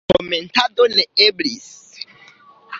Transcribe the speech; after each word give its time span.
Komentado 0.11 0.87
ne 0.95 1.05
eblis. 1.27 1.71